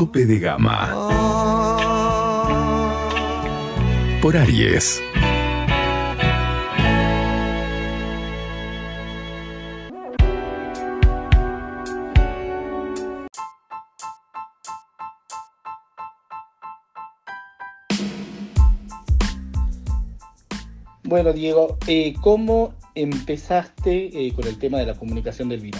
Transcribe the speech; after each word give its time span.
Tope 0.00 0.24
de 0.24 0.38
Gama 0.38 0.96
por 4.22 4.34
Aries. 4.34 5.02
Bueno, 21.02 21.34
Diego, 21.34 21.76
eh, 21.86 22.14
¿cómo 22.22 22.72
empezaste 22.94 24.26
eh, 24.26 24.32
con 24.32 24.46
el 24.46 24.58
tema 24.58 24.78
de 24.78 24.86
la 24.86 24.94
comunicación 24.94 25.50
del 25.50 25.60
vino? 25.60 25.78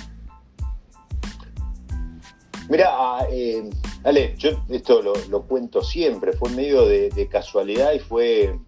Mira, 2.69 2.89
eh, 3.33 3.71
Ale, 4.03 4.35
yo 4.39 4.51
esto 4.71 5.03
lo, 5.03 5.43
cuento 5.43 5.83
siempre, 5.83 6.33
fue 6.33 6.51
medio 6.51 6.87
de, 6.87 7.29
casualidad 7.31 7.93
y 7.93 7.99
fue, 7.99 8.59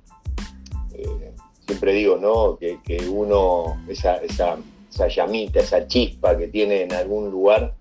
eh, 0.94 1.34
siempre 1.66 1.94
digo, 1.94 2.18
¿no? 2.18 2.58
Que, 2.58 2.78
uno, 3.08 3.82
esa, 3.88 4.16
esa, 4.16 4.58
llamita, 5.08 5.60
esa 5.60 5.86
chispa 5.86 6.36
que 6.36 6.48
tiene 6.48 6.82
en 6.82 6.92
algún 6.92 7.30
lugar 7.30 7.74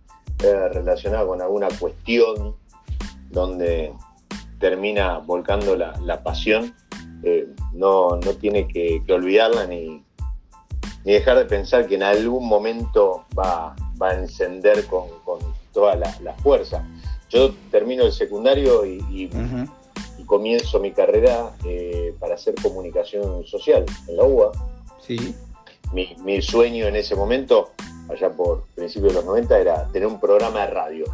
eh, 0.43 0.69
relacionada 0.69 1.25
con 1.25 1.41
alguna 1.41 1.67
cuestión 1.77 2.55
donde 3.29 3.93
termina 4.59 5.17
volcando 5.17 5.75
la, 5.75 6.23
pasión, 6.23 6.73
eh, 7.23 7.47
no, 7.73 8.15
no 8.15 8.33
tiene 8.35 8.67
que, 8.67 9.03
que 9.05 9.13
olvidarla 9.13 9.67
ni, 9.67 10.03
ni 11.03 11.13
dejar 11.13 11.37
de 11.37 11.45
pensar 11.45 11.87
que 11.87 11.95
en 11.95 12.03
algún 12.03 12.47
momento 12.47 13.25
va, 13.37 13.75
va 14.01 14.09
a 14.11 14.19
encender 14.19 14.85
con, 14.85 15.07
con 15.25 15.39
toda 15.73 15.95
la, 15.95 16.15
la 16.21 16.33
fuerza. 16.35 16.85
Yo 17.31 17.51
termino 17.71 18.03
el 18.03 18.11
secundario 18.11 18.85
y, 18.85 18.97
y- 19.09 19.29
y 20.17 20.23
comienzo 20.25 20.79
mi 20.79 20.91
carrera 20.91 21.51
eh, 21.65 22.13
para 22.19 22.35
hacer 22.35 22.53
comunicación 22.61 23.45
social 23.45 23.85
en 24.07 24.17
la 24.17 24.23
UBA. 24.23 24.51
Sí. 24.99 25.35
Mi, 25.93 26.15
mi 26.23 26.41
sueño 26.41 26.85
en 26.87 26.95
ese 26.95 27.15
momento, 27.15 27.71
allá 28.09 28.29
por 28.31 28.63
principios 28.75 29.13
de 29.13 29.19
los 29.19 29.25
90, 29.25 29.59
era 29.59 29.87
tener 29.87 30.07
un 30.07 30.19
programa 30.19 30.61
de 30.61 30.67
radio 30.67 31.05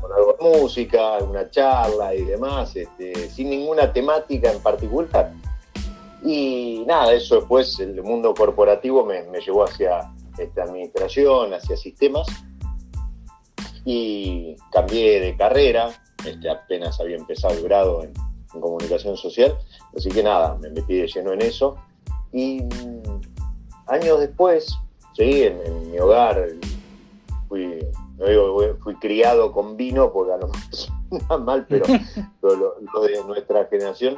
con 0.00 0.12
algo 0.12 0.36
de 0.38 0.58
música, 0.60 1.18
una 1.18 1.50
charla 1.50 2.14
y 2.14 2.22
demás, 2.24 2.74
este, 2.76 3.28
sin 3.30 3.50
ninguna 3.50 3.92
temática 3.92 4.52
en 4.52 4.60
particular. 4.60 5.32
Y 6.22 6.84
nada, 6.86 7.12
eso 7.12 7.36
después 7.36 7.78
el 7.80 8.02
mundo 8.02 8.34
corporativo 8.34 9.04
me, 9.04 9.22
me 9.24 9.40
llevó 9.40 9.64
hacia 9.64 10.10
esta 10.38 10.62
administración, 10.64 11.52
hacia 11.54 11.76
sistemas, 11.76 12.26
y 13.84 14.56
cambié 14.72 15.20
de 15.20 15.36
carrera, 15.36 15.90
este, 16.24 16.48
apenas 16.50 16.98
había 17.00 17.16
empezado 17.16 17.54
el 17.54 17.62
grado 17.62 18.02
en, 18.02 18.12
en 18.54 18.60
comunicación 18.60 19.16
social, 19.16 19.56
así 19.96 20.08
que 20.10 20.22
nada, 20.22 20.56
me 20.60 20.70
metí 20.70 20.94
de 20.96 21.06
lleno 21.06 21.32
en 21.32 21.42
eso. 21.42 21.76
Y 22.32 22.62
mm, 22.62 23.20
años 23.86 24.20
después, 24.20 24.74
sí, 25.16 25.42
en, 25.44 25.60
en 25.66 25.90
mi 25.92 25.98
hogar, 25.98 26.46
fui, 27.48 27.78
no 28.16 28.26
digo 28.26 28.58
que 28.60 28.74
fui 28.82 28.94
criado 28.96 29.52
con 29.52 29.76
vino, 29.76 30.12
porque 30.12 30.32
a 30.32 30.36
lo 30.38 30.48
mejor 31.10 31.40
mal, 31.44 31.66
pero, 31.68 31.84
pero 32.40 32.56
lo, 32.56 32.74
lo 32.92 33.00
de 33.02 33.22
nuestra 33.24 33.66
generación, 33.66 34.16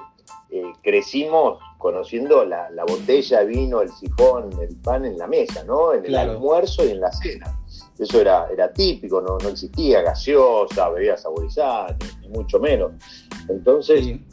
eh, 0.50 0.62
crecimos 0.82 1.58
conociendo 1.78 2.44
la, 2.44 2.70
la 2.70 2.84
botella 2.84 3.42
vino, 3.42 3.80
el 3.80 3.90
sifón, 3.90 4.50
el 4.60 4.76
pan 4.76 5.04
en 5.04 5.18
la 5.18 5.26
mesa, 5.26 5.62
¿no? 5.64 5.92
En 5.92 6.00
el 6.04 6.10
Claro. 6.10 6.32
almuerzo 6.32 6.84
y 6.84 6.90
en 6.90 7.00
la 7.00 7.12
cena. 7.12 7.60
Eso 7.98 8.20
era, 8.20 8.46
era 8.52 8.72
típico, 8.72 9.20
no, 9.20 9.38
no 9.38 9.48
existía 9.48 10.02
gaseosa, 10.02 10.90
bebidas 10.90 11.22
saborizadas, 11.22 11.96
ni, 12.20 12.28
ni 12.28 12.34
mucho 12.36 12.60
menos. 12.60 12.92
Entonces, 13.48 14.04
Sí. 14.04 14.24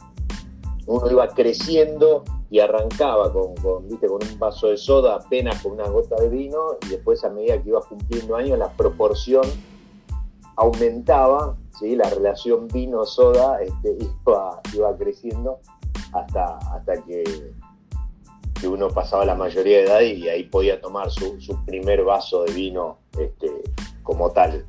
uno 0.86 1.10
iba 1.10 1.28
creciendo 1.28 2.24
y 2.50 2.60
arrancaba 2.60 3.32
con, 3.32 3.54
con, 3.56 3.88
¿viste? 3.88 4.06
con 4.06 4.20
un 4.22 4.38
vaso 4.38 4.68
de 4.68 4.76
soda, 4.76 5.16
apenas 5.16 5.62
con 5.62 5.72
una 5.72 5.88
gota 5.88 6.16
de 6.16 6.28
vino, 6.28 6.76
y 6.86 6.88
después 6.90 7.24
a 7.24 7.30
medida 7.30 7.60
que 7.62 7.70
iba 7.70 7.80
cumpliendo 7.80 8.36
años, 8.36 8.58
la 8.58 8.70
proporción 8.70 9.44
aumentaba, 10.56 11.56
¿sí? 11.78 11.96
la 11.96 12.08
relación 12.10 12.68
vino-soda 12.68 13.60
este, 13.62 13.96
iba, 14.26 14.60
iba 14.74 14.96
creciendo 14.96 15.58
hasta, 16.12 16.58
hasta 16.58 17.02
que, 17.02 17.24
que 18.64 18.68
uno 18.68 18.88
pasaba 18.88 19.26
la 19.26 19.34
mayoría 19.34 19.76
de 19.76 19.84
edad 19.84 20.00
y 20.00 20.26
ahí 20.26 20.44
podía 20.44 20.80
tomar 20.80 21.10
su, 21.10 21.38
su 21.38 21.62
primer 21.66 22.02
vaso 22.02 22.44
de 22.44 22.52
vino 22.54 22.96
este, 23.18 23.50
como 24.02 24.30
tal. 24.30 24.64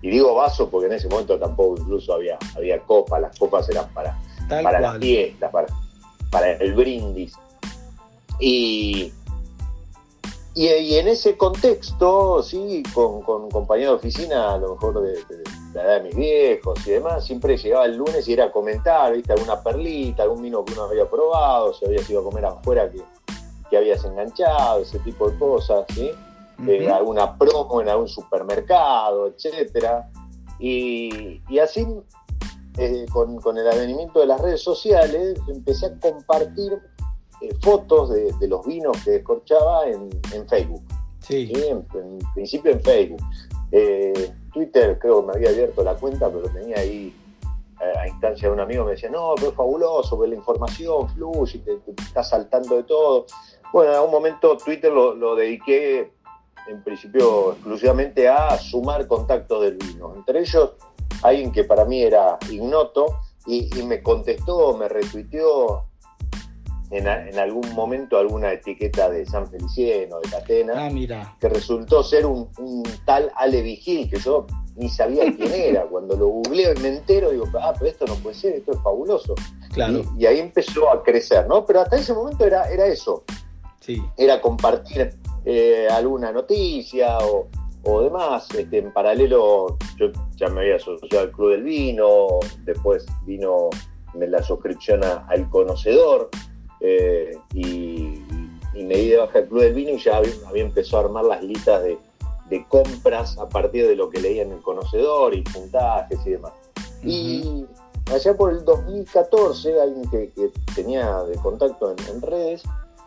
Y 0.00 0.08
digo 0.08 0.34
vaso 0.34 0.70
porque 0.70 0.86
en 0.86 0.94
ese 0.94 1.06
momento 1.06 1.38
tampoco 1.38 1.78
incluso 1.78 2.14
había, 2.14 2.38
había 2.56 2.80
copas, 2.80 3.20
las 3.20 3.38
copas 3.38 3.68
eran 3.68 3.92
para 3.92 4.18
Tal 4.48 4.62
para 4.62 4.80
las 4.80 4.98
fiestas, 4.98 5.50
para, 5.50 5.66
para 6.30 6.52
el 6.52 6.72
brindis. 6.72 7.34
Y, 8.40 9.12
y, 10.54 10.66
y 10.68 10.94
en 10.96 11.08
ese 11.08 11.36
contexto, 11.36 12.42
sí, 12.42 12.82
con, 12.94 13.20
con 13.20 13.50
compañeros 13.50 14.00
de 14.00 14.08
oficina, 14.08 14.54
a 14.54 14.58
lo 14.58 14.76
mejor 14.76 15.02
de, 15.02 15.12
de 15.12 15.44
la 15.74 15.82
edad 15.82 16.02
de 16.02 16.08
mis 16.08 16.16
viejos 16.16 16.86
y 16.86 16.92
demás, 16.92 17.26
siempre 17.26 17.58
llegaba 17.58 17.84
el 17.84 17.98
lunes 17.98 18.26
y 18.28 18.32
era 18.32 18.50
comentar, 18.50 19.12
¿viste? 19.12 19.34
Alguna 19.34 19.62
perlita, 19.62 20.22
algún 20.22 20.40
vino 20.40 20.64
que 20.64 20.72
uno 20.72 20.84
había 20.84 21.10
probado, 21.10 21.74
si 21.74 21.84
habías 21.84 22.08
ido 22.08 22.20
a 22.20 22.24
comer 22.24 22.46
afuera 22.46 22.90
que, 22.90 23.02
que 23.68 23.76
habías 23.76 24.04
enganchado, 24.04 24.82
ese 24.82 24.98
tipo 25.00 25.30
de 25.30 25.38
cosas, 25.38 25.84
¿sí? 25.94 26.10
eh, 26.66 26.90
alguna 26.90 27.36
promo 27.36 27.80
en 27.80 27.88
algún 27.88 28.08
supermercado, 28.08 29.26
etcétera. 29.26 30.10
Y, 30.58 31.42
y 31.48 31.58
así, 31.58 31.86
eh, 32.78 33.06
con, 33.12 33.36
con 33.40 33.58
el 33.58 33.68
advenimiento 33.68 34.20
de 34.20 34.26
las 34.26 34.40
redes 34.40 34.62
sociales, 34.62 35.38
empecé 35.48 35.86
a 35.86 36.00
compartir 36.00 36.80
eh, 37.42 37.54
fotos 37.60 38.10
de, 38.10 38.32
de 38.40 38.48
los 38.48 38.64
vinos 38.64 38.96
que 39.04 39.10
descorchaba 39.12 39.86
en, 39.86 40.08
en 40.32 40.48
Facebook. 40.48 40.82
Sí. 41.20 41.52
¿sí? 41.54 41.64
En, 41.68 41.84
en 41.94 42.18
principio 42.34 42.72
en 42.72 42.80
Facebook. 42.80 43.20
Eh, 43.72 44.32
Twitter 44.52 44.98
creo 44.98 45.20
que 45.20 45.26
me 45.26 45.32
había 45.34 45.50
abierto 45.50 45.82
la 45.82 45.94
cuenta, 45.94 46.30
pero 46.30 46.48
tenía 46.48 46.78
ahí 46.78 47.14
a 47.78 48.08
instancia 48.08 48.48
de 48.48 48.54
un 48.54 48.60
amigo 48.60 48.84
me 48.84 48.92
decía, 48.92 49.10
no, 49.10 49.34
pero 49.36 49.48
es 49.50 49.54
fabuloso, 49.54 50.20
que 50.20 50.28
la 50.28 50.34
información 50.34 51.08
fluye, 51.10 51.58
te, 51.60 51.76
te 51.76 52.02
estás 52.02 52.30
saltando 52.30 52.76
de 52.76 52.84
todo. 52.84 53.26
Bueno, 53.72 53.90
en 53.92 53.96
algún 53.98 54.12
momento 54.12 54.56
Twitter 54.56 54.92
lo, 54.92 55.14
lo 55.14 55.34
dediqué 55.34 56.12
en 56.68 56.82
principio 56.82 57.52
exclusivamente 57.52 58.28
a 58.28 58.56
sumar 58.58 59.06
contactos 59.06 59.62
del 59.62 59.76
vino. 59.76 60.14
Entre 60.16 60.40
ellos, 60.40 60.72
alguien 61.22 61.52
que 61.52 61.64
para 61.64 61.84
mí 61.84 62.02
era 62.02 62.38
ignoto 62.50 63.18
y, 63.46 63.68
y 63.78 63.82
me 63.84 64.02
contestó, 64.02 64.76
me 64.76 64.88
retuiteó 64.88 65.84
en, 66.90 67.06
a- 67.08 67.28
en 67.28 67.38
algún 67.38 67.72
momento 67.74 68.16
alguna 68.18 68.52
etiqueta 68.52 69.08
de 69.10 69.26
San 69.26 69.48
Feliciano, 69.48 70.18
de 70.20 70.30
Catena 70.30 70.86
Ah, 70.86 70.90
mira. 70.90 71.36
que 71.40 71.48
resultó 71.48 72.02
ser 72.02 72.26
un, 72.26 72.48
un 72.58 72.82
tal 73.04 73.30
Ale 73.36 73.60
Vigil, 73.62 74.08
que 74.10 74.18
yo 74.18 74.46
ni 74.76 74.88
sabía 74.88 75.24
quién 75.36 75.52
era. 75.52 75.82
Cuando 75.90 76.16
lo 76.16 76.28
googleo 76.28 76.72
y 76.74 76.80
me 76.80 76.88
entero, 76.88 77.30
digo, 77.30 77.46
ah, 77.60 77.72
pero 77.78 77.90
esto 77.90 78.06
no 78.06 78.14
puede 78.16 78.36
ser, 78.36 78.54
esto 78.56 78.72
es 78.72 78.78
fabuloso. 78.82 79.34
Claro. 79.72 80.02
Y, 80.16 80.22
y 80.22 80.26
ahí 80.26 80.38
empezó 80.38 80.90
a 80.90 81.02
crecer, 81.02 81.46
¿no? 81.48 81.64
Pero 81.66 81.80
hasta 81.80 81.96
ese 81.96 82.12
momento 82.14 82.44
era, 82.44 82.70
era 82.70 82.86
eso, 82.86 83.24
Sí. 83.80 84.02
era 84.16 84.40
compartir 84.40 85.14
eh, 85.44 85.86
alguna 85.90 86.32
noticia 86.32 87.18
o, 87.18 87.48
o 87.84 88.02
demás. 88.02 88.48
Este, 88.56 88.78
en 88.78 88.92
paralelo, 88.92 89.76
yo 89.96 90.06
ya 90.36 90.48
me 90.48 90.60
había 90.62 90.76
asociado 90.76 91.20
al 91.24 91.30
Club 91.30 91.50
del 91.52 91.62
Vino, 91.62 92.26
después 92.64 93.06
vino 93.24 93.70
la 94.14 94.42
suscripción 94.42 95.04
a- 95.04 95.26
al 95.28 95.48
Conocedor, 95.50 96.30
eh, 96.80 97.36
y, 97.54 98.22
y 98.74 98.84
me 98.84 98.96
di 98.96 99.08
de 99.10 99.16
baja 99.18 99.38
el 99.40 99.46
Club 99.48 99.60
del 99.60 99.74
Vino 99.74 99.90
y 99.92 99.98
ya 99.98 100.16
había, 100.16 100.32
había 100.48 100.62
empezado 100.62 101.02
a 101.02 101.04
armar 101.06 101.24
las 101.24 101.42
listas 101.44 101.82
de, 101.84 101.96
de 102.48 102.66
compras 102.68 103.38
a 103.38 103.48
partir 103.48 103.86
de 103.86 103.96
lo 103.96 104.08
que 104.08 104.20
leía 104.20 104.42
en 104.42 104.52
el 104.52 104.62
Conocedor 104.62 105.34
y 105.34 105.42
puntajes 105.42 106.18
y 106.26 106.30
demás. 106.30 106.52
Y 107.02 107.66
allá 108.12 108.36
por 108.36 108.52
el 108.52 108.64
2014, 108.64 109.80
alguien 109.80 110.10
que, 110.10 110.30
que 110.32 110.52
tenía 110.74 111.22
de 111.24 111.36
contacto 111.36 111.92
en, 111.92 112.14
en 112.14 112.22
redes, 112.22 112.62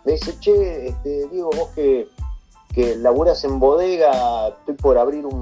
me 0.06 0.14
dice, 0.14 0.38
che, 0.40 0.88
este, 0.88 1.28
Diego, 1.28 1.50
vos 1.56 1.70
que, 1.76 2.08
que 2.74 2.96
laburas 2.96 3.44
en 3.44 3.60
bodega, 3.60 4.50
estoy 4.50 4.76
por 4.76 4.98
abrir 4.98 5.26
un, 5.26 5.42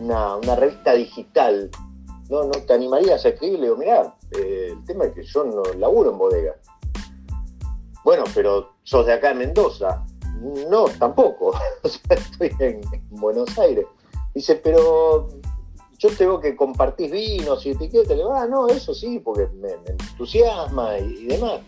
una, 0.00 0.36
una 0.36 0.56
revista 0.56 0.94
digital, 0.94 1.70
¿no, 2.28 2.44
¿no 2.44 2.50
te 2.50 2.72
animarías 2.72 3.24
a 3.24 3.30
escribir? 3.30 3.58
Le 3.58 3.64
digo, 3.66 3.76
mirá, 3.76 4.14
eh, 4.32 4.68
el 4.72 4.84
tema 4.84 5.06
es 5.06 5.14
que 5.14 5.22
yo 5.24 5.44
no 5.44 5.62
laburo 5.74 6.10
en 6.10 6.18
bodega. 6.18 6.54
Bueno, 8.04 8.24
pero 8.34 8.72
sos 8.84 9.06
de 9.06 9.12
acá 9.12 9.32
en 9.32 9.38
Mendoza. 9.38 10.04
No, 10.68 10.84
tampoco. 10.98 11.54
o 11.82 11.88
sea, 11.88 12.16
estoy 12.16 12.52
en, 12.60 12.80
en 12.92 13.02
Buenos 13.10 13.58
Aires. 13.58 13.86
Dice, 14.34 14.56
pero 14.56 15.28
yo 15.98 16.08
tengo 16.10 16.40
que 16.40 16.54
compartir 16.54 17.10
vinos 17.10 17.64
y 17.66 17.70
etiquetas. 17.70 18.08
Le 18.08 18.16
digo, 18.16 18.32
ah, 18.32 18.46
no, 18.46 18.68
eso 18.68 18.94
sí, 18.94 19.18
porque 19.18 19.46
me, 19.54 19.76
me 19.78 19.90
entusiasma 19.90 20.98
y, 20.98 21.24
y 21.24 21.26
demás. 21.26 21.60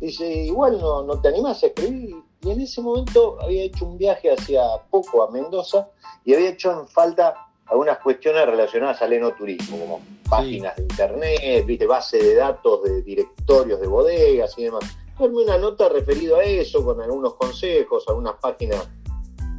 Dice, 0.00 0.26
igual 0.26 0.80
no, 0.80 1.02
no 1.02 1.20
te 1.20 1.28
animás 1.28 1.62
a 1.62 1.66
escribir. 1.66 2.16
Y 2.42 2.50
en 2.50 2.60
ese 2.60 2.80
momento 2.82 3.40
había 3.40 3.64
hecho 3.64 3.86
un 3.86 3.96
viaje 3.96 4.30
hacia 4.30 4.62
poco 4.90 5.22
a 5.22 5.30
Mendoza 5.30 5.88
y 6.24 6.34
había 6.34 6.50
hecho 6.50 6.72
en 6.72 6.86
falta 6.88 7.34
algunas 7.66 7.98
cuestiones 7.98 8.44
relacionadas 8.46 9.00
al 9.00 9.14
enoturismo, 9.14 9.78
como 9.78 10.00
páginas 10.28 10.76
de 10.76 10.82
internet, 10.82 11.64
viste, 11.66 11.86
base 11.86 12.18
de 12.18 12.34
datos 12.34 12.82
de 12.82 13.02
directorios 13.02 13.80
de 13.80 13.86
bodegas 13.86 14.54
y 14.58 14.64
demás. 14.64 14.84
Darme 15.18 15.42
una 15.44 15.58
nota 15.58 15.88
referido 15.88 16.36
a 16.36 16.42
eso, 16.44 16.84
con 16.84 17.00
algunos 17.00 17.34
consejos, 17.34 18.04
algunas 18.08 18.34
páginas 18.40 18.88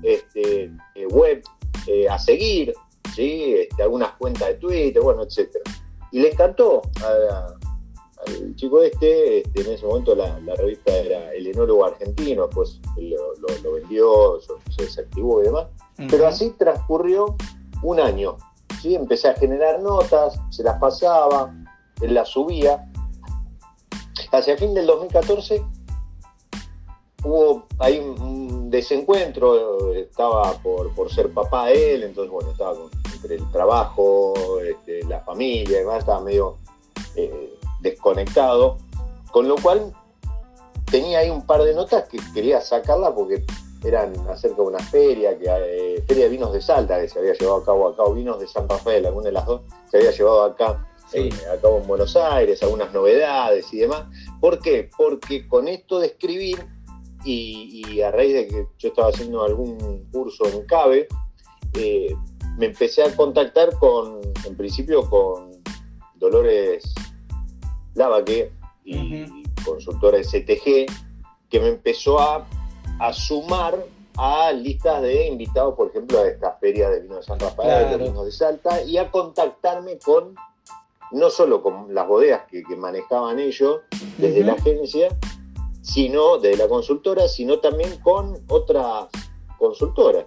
este, 0.04 0.72
eh, 0.96 1.08
web 1.08 1.42
eh, 1.88 2.08
a 2.10 2.20
seguir, 2.20 2.74
¿sí? 3.16 3.56
Este, 3.56 3.82
algunas 3.84 4.12
cuentas 4.14 4.48
de 4.50 4.56
Twitter, 4.56 5.02
bueno, 5.02 5.24
etcétera. 5.24 5.64
Y 6.12 6.20
le 6.20 6.32
encantó 6.32 6.82
a- 7.04 7.54
al 8.28 8.56
chico 8.56 8.82
este, 8.82 9.40
este, 9.40 9.62
en 9.62 9.72
ese 9.74 9.86
momento 9.86 10.16
la, 10.16 10.40
la 10.40 10.56
revista 10.56 10.96
era 10.96 11.32
El 11.34 11.48
Enólogo 11.48 11.86
Argentino, 11.86 12.50
pues 12.50 12.80
lo, 12.98 13.34
lo- 13.36 13.58
lo 13.64 13.72
vendió, 13.74 14.40
se 14.76 14.84
desactivó 14.84 15.42
y 15.42 15.46
demás. 15.46 15.68
Pero 16.10 16.28
así 16.28 16.50
transcurrió 16.58 17.36
un 17.84 18.00
año. 18.00 18.38
¿sí? 18.82 18.96
Empecé 18.96 19.30
a 19.30 19.34
generar 19.36 19.82
notas, 19.82 20.40
se 20.50 20.64
las 20.64 20.80
pasaba, 20.80 21.54
él 22.02 22.14
las 22.14 22.30
subía. 22.30 22.86
Hacia 24.36 24.58
fin 24.58 24.74
del 24.74 24.86
2014 24.86 25.64
hubo 27.24 27.66
ahí 27.80 28.00
un, 28.00 28.70
desencuentro, 28.70 29.94
estaba 29.94 30.52
por, 30.62 30.94
por 30.94 31.10
ser 31.12 31.32
papá 31.32 31.72
él, 31.72 32.04
entonces 32.04 32.32
bueno, 32.32 32.52
estaba 32.52 32.76
con- 32.76 32.90
entre 33.14 33.36
el 33.36 33.52
trabajo, 33.52 34.34
este, 34.60 35.04
la 35.06 35.22
familia 35.22 35.78
y 35.78 35.82
demás, 35.82 36.00
estaba 36.00 36.20
medio 36.20 36.58
eh, 37.16 37.54
desconectado, 37.80 38.78
con 39.32 39.48
lo 39.48 39.56
cual 39.56 39.94
tenía 40.92 41.20
ahí 41.20 41.30
un 41.30 41.46
par 41.46 41.64
de 41.64 41.74
notas 41.74 42.10
que 42.10 42.20
quería 42.34 42.60
sacarla 42.60 43.16
porque 43.16 43.46
eran 43.86 44.14
acerca 44.30 44.58
de 44.58 44.68
una 44.68 44.80
feria, 44.80 45.38
que 45.38 45.46
eh, 45.48 46.04
Feria 46.08 46.26
de 46.26 46.30
Vinos 46.32 46.52
de 46.52 46.62
Salta, 46.62 47.00
que 47.00 47.08
se 47.08 47.20
había 47.20 47.34
llevado 47.34 47.62
a 47.62 47.66
cabo 47.66 47.88
acá, 47.88 48.04
o 48.04 48.14
Vinos 48.14 48.40
de 48.40 48.48
San 48.48 48.68
Rafael, 48.68 49.06
alguna 49.06 49.28
de 49.28 49.32
las 49.32 49.46
dos, 49.46 49.62
se 49.90 49.98
había 49.98 50.12
llevado 50.12 50.44
acá, 50.44 50.86
Sí. 51.08 51.18
eh, 51.18 51.32
a 51.56 51.62
cabo 51.62 51.80
en 51.80 51.88
Buenos 51.88 52.16
Aires, 52.16 52.62
algunas 52.64 52.92
novedades 52.94 53.72
y 53.74 53.78
demás. 53.78 54.06
¿Por 54.42 54.60
qué? 54.60 54.90
Porque 54.98 55.48
con 55.48 55.68
esto 55.68 56.00
de 56.00 56.08
escribir, 56.08 56.66
y, 57.24 57.84
y 57.88 58.02
a 58.02 58.12
raíz 58.12 58.34
de 58.34 58.48
que 58.48 58.68
yo 58.78 58.90
estaba 58.90 59.10
haciendo 59.10 59.44
algún 59.44 60.08
curso 60.12 60.46
en 60.46 60.66
CABE, 60.66 61.08
eh, 61.74 62.16
me 62.58 62.68
empecé 62.68 63.04
a 63.04 63.16
contactar 63.16 63.78
con, 63.80 64.22
en 64.46 64.56
principio, 64.56 65.10
con 65.10 65.52
Dolores 66.16 66.94
Lavaque 67.96 68.52
y 68.84 69.44
consultora 69.66 70.24
STG, 70.24 70.86
que 71.50 71.60
me 71.60 71.70
empezó 71.70 72.20
a, 72.20 72.46
a 73.00 73.14
sumar 73.14 73.84
a 74.18 74.52
listas 74.54 75.02
de 75.02 75.28
invitados, 75.28 75.76
por 75.76 75.90
ejemplo, 75.90 76.20
a 76.20 76.28
esta 76.28 76.54
feria 76.54 76.90
de 76.90 77.02
vino 77.02 77.16
de 77.18 77.24
San 77.24 77.40
Rafael, 77.40 77.88
Claro. 77.88 77.98
de 77.98 78.04
vinos 78.10 78.26
de 78.26 78.32
Salta, 78.32 78.82
y 78.84 78.98
a 78.98 79.12
contactarme 79.12 79.98
con, 80.00 80.36
no 81.12 81.30
solo 81.30 81.62
con 81.62 81.94
las 81.94 82.08
bodegas 82.08 82.44
que, 82.50 82.64
que 82.64 82.76
manejaban 82.76 83.40
ellos 83.40 83.82
desde 84.18 84.44
la 84.44 84.54
agencia, 84.54 85.10
sino 85.82 86.38
desde 86.40 86.58
la 86.64 86.68
consultora, 86.68 87.28
sino 87.28 87.60
también 87.60 87.98
con 88.02 88.38
otras 88.48 89.08
consultoras 89.58 90.26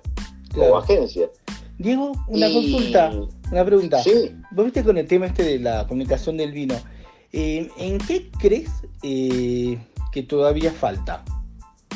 o 0.56 0.76
agencias. 0.76 1.30
Diego, 1.78 2.12
una 2.28 2.48
Y- 2.48 2.54
consulta, 2.72 3.12
una 3.52 3.64
pregunta. 3.64 4.02
Sí, 4.02 4.34
Vos 4.52 4.64
viste 4.64 4.82
con 4.84 4.98
el 4.98 5.06
tema 5.06 5.26
este 5.26 5.42
de 5.44 5.58
la 5.60 5.86
comunicación 5.86 6.36
del 6.36 6.52
vino. 6.52 6.74
eh, 7.32 7.68
¿En 7.76 7.98
qué 7.98 8.30
crees 8.40 8.70
eh, 9.02 9.78
que 10.12 10.22
todavía 10.22 10.72
falta? 10.72 11.24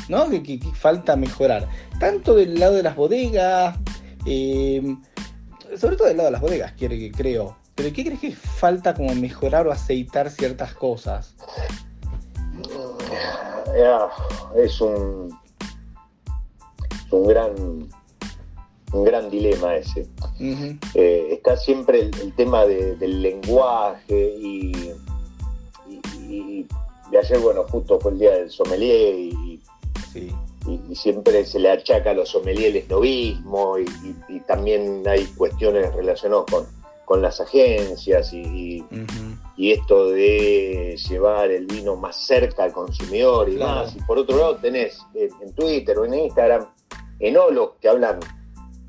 ¿No? 0.09 0.29
Que, 0.29 0.43
que- 0.43 0.59
que 0.61 0.73
falta 0.75 1.17
mejorar. 1.17 1.69
Tanto 1.99 2.35
del 2.35 2.59
lado 2.59 2.75
de 2.75 2.83
las 2.83 2.95
bodegas, 2.97 3.77
eh, 4.27 4.83
sobre 5.77 5.97
todo 5.97 6.09
del 6.09 6.17
lado 6.19 6.27
de 6.29 6.33
las 6.33 6.41
bodegas, 6.43 6.75
creo. 7.17 7.57
Pero 7.75 7.93
¿qué 7.95 8.05
crees 8.05 8.21
que 8.21 8.33
falta 8.33 8.95
como 8.95 9.15
mejorar 9.15 9.67
o 9.67 9.73
aceitar 9.73 10.31
ciertas 10.31 10.75
cosas? 10.75 11.35
Es 14.57 14.81
un, 14.81 15.39
es 17.07 17.13
un 17.13 17.27
gran 17.27 17.89
un 18.95 19.05
gran 19.05 19.31
dilema 19.31 19.75
ese. 19.77 20.07
Eh, 20.95 21.29
está 21.31 21.57
siempre 21.57 22.01
el, 22.01 22.11
el 22.21 22.35
tema 22.35 22.67
de- 22.67 22.95
del 22.97 23.23
lenguaje 23.23 24.35
y, 24.39 24.93
y, 26.29 26.67
ayer, 27.19 27.39
bueno, 27.39 27.65
justo 27.71 27.99
fue 27.99 28.13
el 28.13 28.19
día 28.19 28.33
del 28.33 28.51
sommelier 28.51 29.15
y, 29.19 29.63
Sí. 30.13 30.31
siempre 30.95 31.43
se 31.47 31.59
le 31.59 31.71
achaca 31.71 32.11
a 32.11 32.13
los 32.13 32.29
sommeliers 32.29 32.69
el 32.75 32.83
esnovismo 32.83 33.77
y 34.29 34.41
también 34.41 35.03
hay 35.09 35.25
cuestiones 35.25 35.91
relacionadas 35.95 36.45
con, 36.51 36.67
con 37.05 37.21
las 37.23 37.41
agencias 37.41 38.33
y, 38.33 38.85
y- 39.57 39.73
esto 39.73 40.09
de 40.11 40.97
llevar 41.09 41.51
el 41.51 41.67
vino 41.67 41.95
más 41.97 42.17
cerca 42.17 42.65
al 42.65 42.73
consumidor 42.73 43.49
y 43.49 43.57
Claro. 43.57 43.85
más. 43.85 43.95
Y 43.97 44.01
por 44.01 44.19
otro 44.19 44.37
lado 44.37 44.57
tenés 44.57 44.99
en, 45.15 45.29
en 45.41 45.55
Twitter 45.55 45.97
o 45.99 46.05
en 46.05 46.15
Instagram 46.15 46.67
enólogos 47.21 47.77
que 47.81 47.89
hablan 47.89 48.19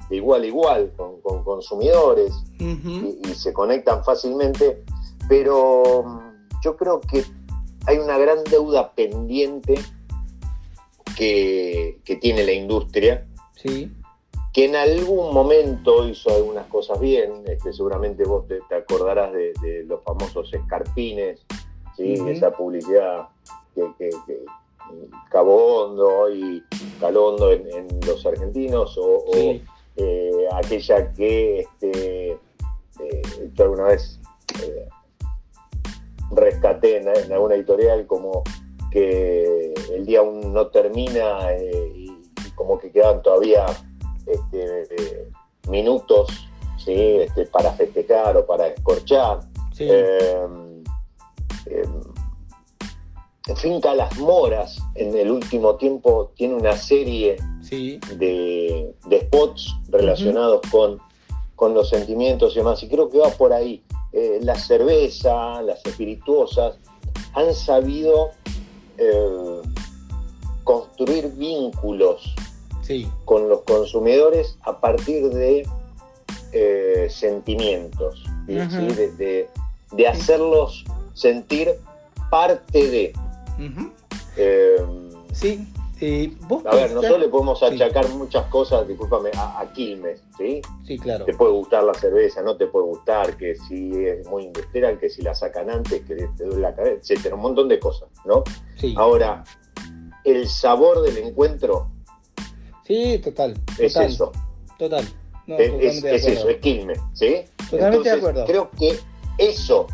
de 0.09 0.15
igual 0.15 0.43
a 0.43 0.47
igual 0.47 0.91
con, 0.97 1.21
con 1.21 1.43
consumidores 1.43 2.33
y, 2.59 3.19
y 3.29 3.35
se 3.35 3.53
conectan 3.53 4.03
fácilmente, 4.03 4.83
pero 5.29 6.03
mm, 6.05 6.19
yo 6.63 6.75
creo 6.75 6.99
que 7.01 7.23
hay 7.85 7.97
una 7.97 8.17
gran 8.17 8.43
deuda 8.45 8.93
pendiente 8.93 9.75
que, 11.15 11.99
que 12.03 12.15
tiene 12.15 12.43
la 12.45 12.51
industria, 12.53 13.25
Sí. 13.55 13.91
Que 14.53 14.65
en 14.65 14.75
algún 14.75 15.33
momento 15.33 16.07
hizo 16.07 16.29
algunas 16.29 16.67
cosas 16.67 16.99
bien, 16.99 17.43
este, 17.47 17.73
seguramente 17.73 18.23
vos 18.23 18.47
te, 18.47 18.59
te 18.69 18.75
acordarás 18.75 19.33
de, 19.33 19.51
de 19.61 19.83
los 19.85 20.03
famosos 20.03 20.53
escarpines, 20.53 21.43
¿sí? 21.97 22.13
Esa 22.27 22.51
publicidad 22.51 23.29
que, 23.73 23.81
que, 23.97 24.09
que 24.27 24.45
cavó 25.31 25.85
hondo 25.85 26.29
y 26.29 26.63
caló 26.99 27.29
hondo 27.29 27.51
en, 27.51 27.67
en 27.71 27.87
los 28.05 28.23
argentinos, 28.27 28.95
o, 28.99 29.25
eh, 29.95 30.47
aquella 30.51 31.11
que 31.13 31.61
este, 31.61 32.31
eh, 32.31 33.21
yo 33.53 33.63
alguna 33.63 33.85
vez 33.85 34.19
eh, 34.61 34.87
rescaté 36.31 36.97
en, 36.97 37.07
en 37.07 37.31
alguna 37.31 37.55
editorial 37.55 38.05
como 38.05 38.43
que 38.91 39.73
el 39.91 40.05
día 40.05 40.19
aún 40.19 40.53
no 40.53 40.67
termina 40.67 41.51
y 41.57 42.07
como 42.53 42.77
que 42.77 42.91
quedan 42.91 43.23
todavía 43.23 43.65
este, 44.25 45.27
minutos 45.69 46.29
¿sí? 46.77 46.93
este, 46.93 47.45
para 47.45 47.73
festejar 47.73 48.37
o 48.37 48.45
para 48.45 48.67
escorchar. 48.67 49.39
Sí. 49.73 49.87
Eh, 49.89 50.47
eh, 51.65 51.83
Finca 53.57 53.93
Las 53.93 54.17
Moras 54.19 54.77
en 54.95 55.15
el 55.17 55.29
último 55.29 55.75
tiempo 55.75 56.31
tiene 56.35 56.55
una 56.55 56.77
serie 56.77 57.35
sí. 57.61 57.99
de, 58.15 58.95
de 59.05 59.21
spots 59.21 59.75
relacionados 59.89 60.61
con, 60.71 60.99
con 61.55 61.73
los 61.73 61.89
sentimientos 61.89 62.53
y 62.55 62.59
demás. 62.59 62.81
Y 62.83 62.87
creo 62.87 63.09
que 63.09 63.17
va 63.17 63.29
por 63.29 63.51
ahí. 63.51 63.83
Eh, 64.13 64.39
la 64.43 64.55
cerveza, 64.55 65.61
las 65.61 65.83
espirituosas, 65.85 66.77
han 67.33 67.53
sabido 67.53 68.31
construir 70.63 71.27
vínculos 71.33 72.33
Sí. 72.83 73.09
con 73.25 73.49
los 73.49 73.61
consumidores 73.61 74.57
a 74.61 74.79
partir 74.79 75.29
de 75.29 75.67
eh, 76.51 77.07
sentimientos, 77.09 78.23
de, 78.45 79.11
de- 79.17 79.49
de 79.91 80.07
hacerlos 80.07 80.83
sentir 81.13 81.69
parte 82.29 82.87
de. 82.89 83.13
Eh, 84.37 84.75
Sí. 85.33 85.67
Eh, 86.01 86.33
¿vos 86.47 86.65
a 86.65 86.75
ver, 86.75 86.91
nosotros 86.91 87.19
le 87.19 87.27
podemos 87.29 87.59
Sí. 87.59 87.65
achacar 87.65 88.07
muchas 88.09 88.45
cosas, 88.47 88.87
discúlpame, 88.87 89.29
a, 89.37 89.61
a 89.61 89.71
Quilmes, 89.73 90.21
¿sí? 90.37 90.61
Sí, 90.85 90.99
claro. 90.99 91.23
Te 91.25 91.33
puede 91.33 91.53
gustar 91.53 91.83
la 91.83 91.93
cerveza, 91.93 92.41
no 92.41 92.57
te 92.57 92.67
puede 92.67 92.85
gustar, 92.87 93.37
que 93.37 93.55
si 93.55 93.89
es 94.05 94.27
muy 94.27 94.43
industrial, 94.43 94.99
que 94.99 95.09
si 95.09 95.21
la 95.21 95.33
sacan 95.33 95.69
antes, 95.69 96.01
que 96.01 96.15
te 96.15 96.43
duele 96.43 96.59
la 96.59 96.75
cabeza, 96.75 96.95
etcétera, 96.99 97.35
un 97.35 97.41
montón 97.41 97.67
de 97.69 97.79
cosas, 97.79 98.09
¿no? 98.25 98.43
Sí. 98.75 98.93
Ahora, 98.97 99.43
el 100.25 100.47
sabor 100.49 101.01
del 101.03 101.17
encuentro 101.19 101.87
Sí, 102.85 103.19
total. 103.19 103.53
es 103.79 103.93
total, 103.93 104.09
eso. 104.09 104.31
Total. 104.77 105.05
No, 105.47 105.57
es, 105.57 105.71
es- 105.97 106.03
es 106.03 106.25
eso, 106.25 106.49
es 106.49 106.57
Quilmes, 106.57 106.99
¿sí? 107.13 107.35
Totalmente 107.69 108.09
de 108.09 108.15
acuerdo. 108.15 108.45
creo 108.45 108.69
que 108.71 108.97
eso, 109.37 109.87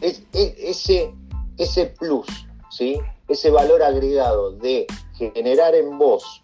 es, 0.00 0.22
es- 0.32 0.54
ese, 0.58 1.12
ese 1.58 1.86
plus, 1.86 2.26
¿sí? 2.70 2.98
Ese 3.28 3.50
valor 3.50 3.82
agregado 3.82 4.52
de 4.52 4.86
generar 5.16 5.74
en 5.74 5.96
vos 5.98 6.42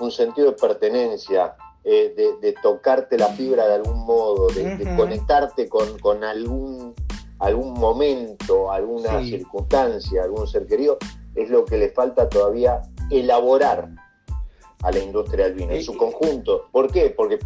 un 0.00 0.12
sentido 0.12 0.48
de 0.48 0.56
pertenencia, 0.56 1.56
eh, 1.82 2.12
de, 2.16 2.36
de 2.40 2.54
tocarte 2.62 3.16
la 3.18 3.28
fibra 3.28 3.66
de 3.66 3.74
algún 3.76 4.04
modo, 4.04 4.46
de, 4.48 4.94
conectarte 4.96 5.68
con, 5.68 5.98
con 5.98 6.22
algún, 6.22 6.94
algún 7.40 7.72
momento, 7.74 8.70
alguna 8.70 9.20
Sí. 9.22 9.30
circunstancia, 9.30 10.22
algún 10.22 10.46
ser 10.46 10.66
querido, 10.66 10.98
es 11.34 11.48
lo 11.50 11.64
que 11.64 11.78
le 11.78 11.88
falta 11.90 12.28
todavía 12.28 12.82
elaborar 13.10 13.88
a 14.82 14.90
la 14.92 14.98
industria 14.98 15.46
del 15.46 15.54
vino, 15.54 15.70
en 15.72 15.78
Eh, 15.78 15.82
su 15.82 15.92
eh, 15.92 15.96
conjunto. 15.96 16.68
¿Por 16.72 16.90
qué? 16.90 17.10
Porque 17.16 17.38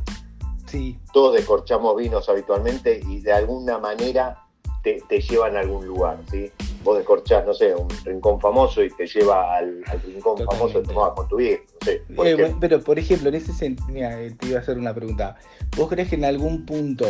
Sí, 0.67 0.99
todos 1.13 1.35
descorchamos 1.35 1.95
vinos 1.97 2.29
habitualmente 2.31 3.03
y 3.07 3.21
de 3.21 3.33
alguna 3.33 3.77
manera 3.79 4.39
te, 4.83 5.03
te 5.07 5.21
llevan 5.21 5.55
a 5.57 5.61
algún 5.61 5.87
lugar, 5.87 6.19
¿sí? 6.31 6.51
Vos 6.83 6.97
descorchás, 6.97 7.45
no 7.45 7.53
sé, 7.53 7.75
un 7.75 7.89
rincón 8.05 8.41
famoso 8.41 8.83
y 8.83 8.89
te 8.91 9.07
lleva 9.07 9.55
al, 9.55 9.83
al 9.87 10.01
rincón 10.03 10.39
famoso 10.39 10.47
que 10.49 10.89
Totalmente. 10.89 10.89
tomabas 10.95 11.15
con 11.15 11.29
tu 11.29 11.37
viejo, 11.37 11.63
no 11.81 11.85
sé. 11.87 12.03
por 12.17 12.27
Eh, 12.27 12.35
bueno, 12.35 12.57
pero 12.59 12.81
por 12.81 12.99
ejemplo, 12.99 13.29
en 13.29 13.35
ese 13.35 13.53
sentido, 13.53 14.09
te 14.41 14.47
iba 14.47 14.59
a 14.59 14.63
hacer 14.63 14.79
una 14.79 14.95
pregunta. 14.95 15.37
¿Vos 15.77 15.89
crees 15.91 16.09
que 16.09 16.15
en 16.17 16.25
algún 16.25 16.65
punto, 16.65 17.05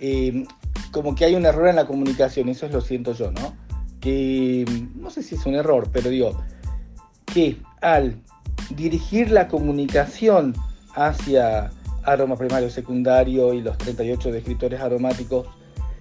eh, 0.00 0.44
como 0.90 1.14
que 1.14 1.24
hay 1.24 1.36
un 1.36 1.46
error 1.46 1.68
en 1.68 1.76
la 1.76 1.86
comunicación, 1.86 2.48
eso 2.48 2.66
es 2.66 2.72
lo 2.72 2.80
siento 2.80 3.12
yo, 3.12 3.30
¿no? 3.30 3.54
Que 4.00 4.64
no 4.96 5.08
sé 5.08 5.22
si 5.22 5.36
es 5.36 5.46
un 5.46 5.54
error, 5.54 5.88
pero 5.92 6.10
digo, 6.10 6.32
que 7.32 7.58
al 7.80 8.16
dirigir 8.70 9.30
la 9.30 9.48
comunicación 9.48 10.54
hacia 10.94 11.70
aroma 12.04 12.36
primario, 12.36 12.70
secundario 12.70 13.52
y 13.54 13.62
los 13.62 13.78
38 13.78 14.30
descriptores 14.30 14.80
aromáticos, 14.80 15.46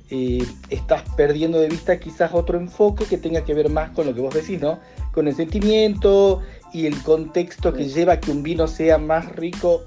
eh, 0.10 0.46
estás 0.70 1.04
perdiendo 1.16 1.60
de 1.60 1.70
vista 1.70 2.00
quizás 2.00 2.34
otro 2.34 2.58
enfoque 2.60 3.06
que 3.06 3.18
tenga 3.18 3.44
que 3.44 3.54
ver 3.54 3.70
más 3.70 3.92
con 3.92 4.06
lo 4.06 4.14
que 4.14 4.22
vos 4.22 4.34
decís, 4.34 4.62
¿no? 4.62 4.80
Con 5.14 5.28
el 5.28 5.36
sentimiento 5.36 6.42
y 6.74 6.86
el 6.86 7.02
contexto 7.04 7.74
que 7.74 7.88
lleva 7.88 8.14
a 8.14 8.20
que 8.20 8.32
un 8.32 8.44
vino 8.44 8.68
sea 8.68 8.98
más 8.98 9.34
rico 9.36 9.84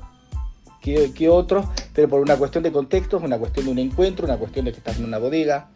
que, 0.81 1.13
que 1.13 1.29
otros, 1.29 1.67
pero 1.93 2.09
por 2.09 2.21
una 2.21 2.37
cuestión 2.37 2.65
de 2.65 2.73
contexto, 2.73 3.19
es 3.19 3.25
una 3.25 3.39
cuestión 3.39 3.67
de 3.67 3.73
un 3.73 3.79
encuentro, 3.79 4.25
una 4.25 4.39
cuestión 4.39 4.65
de 4.65 4.73
que 4.73 4.79
estás 4.79 4.99
en 4.99 5.05
una 5.05 5.19
bodega. 5.19 5.69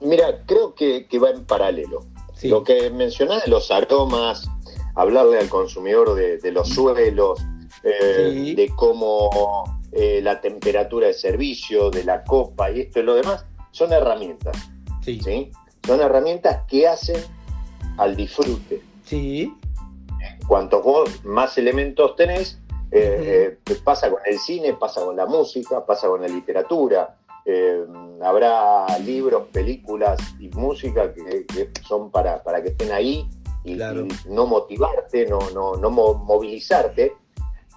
Mira, 0.00 0.42
creo 0.46 0.74
que, 0.74 1.06
que 1.06 1.18
va 1.18 1.30
en 1.30 1.44
paralelo. 1.44 2.04
Sí, 2.34 2.48
Lo 2.48 2.64
que 2.64 2.90
mencionás 2.90 3.44
de 3.44 3.50
los 3.50 3.70
aromas, 3.70 4.48
hablarle 4.96 5.38
al 5.38 5.48
consumidor 5.48 6.14
de, 6.14 6.38
de 6.38 6.52
los 6.52 6.68
suelos, 6.70 7.40
eh, 7.84 8.30
Sí. 8.32 8.54
de 8.54 8.68
cómo 8.74 9.64
eh, 9.92 10.20
la 10.22 10.40
temperatura 10.40 11.06
de 11.06 11.14
servicio, 11.14 11.90
de 11.90 12.02
la 12.04 12.24
copa 12.24 12.70
y 12.70 12.80
esto 12.80 13.00
y 13.00 13.02
lo 13.04 13.14
demás, 13.14 13.44
son 13.70 13.92
herramientas. 13.92 14.56
sí, 15.02 15.20
¿sí? 15.20 15.52
Son 15.86 16.00
herramientas 16.00 16.62
que 16.66 16.88
hacen 16.88 17.22
al 17.98 18.16
disfrute. 18.16 18.82
sí, 19.04 19.54
Cuanto 20.48 20.82
vos 20.82 21.24
más 21.24 21.56
elementos 21.58 22.16
tenés, 22.16 22.58
eh, 22.90 23.58
pasa 23.84 24.10
con 24.10 24.20
el 24.26 24.38
cine, 24.38 24.72
pasa 24.74 25.00
con 25.04 25.16
la 25.16 25.26
música, 25.26 25.84
pasa 25.86 26.08
con 26.08 26.22
la 26.22 26.28
literatura. 26.28 27.16
Habrá 28.22 28.86
libros, 29.04 29.48
películas 29.52 30.18
y 30.40 30.48
música 30.48 31.12
que, 31.14 31.46
que 31.46 31.70
son 31.86 32.10
para, 32.10 32.42
para 32.42 32.62
que 32.62 32.70
estén 32.70 32.90
ahí 32.92 33.28
y, 33.66 33.76
Claro. 33.76 34.06
y 34.06 34.08
no 34.28 34.46
motivarte, 34.46 35.26
no, 35.26 35.38
no, 35.54 35.74
no 35.76 35.90
mo- 35.90 36.14
movilizarte. 36.14 37.14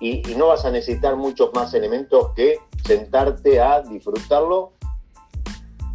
Y, 0.01 0.31
y 0.31 0.36
no 0.36 0.48
vas 0.48 0.63
a 0.63 0.72
necesitar 0.72 1.17
muchos 1.17 1.50
más 1.53 1.74
elementos 1.74 2.31
que 2.34 2.58
sentarte 2.86 3.60
a 3.60 3.81
disfrutarlo 3.81 4.72